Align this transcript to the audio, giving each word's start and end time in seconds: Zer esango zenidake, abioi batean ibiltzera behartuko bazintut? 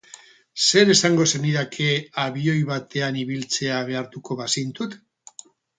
Zer 0.67 0.91
esango 0.93 1.27
zenidake, 1.33 1.91
abioi 2.25 2.59
batean 2.73 3.23
ibiltzera 3.27 3.87
behartuko 3.93 4.41
bazintut? 4.45 5.03